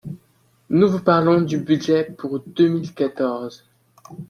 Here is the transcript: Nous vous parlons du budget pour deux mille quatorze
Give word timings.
Nous 0.71 0.87
vous 0.89 1.01
parlons 1.03 1.41
du 1.41 1.59
budget 1.59 2.05
pour 2.05 2.39
deux 2.39 2.69
mille 2.69 2.91
quatorze 2.91 3.69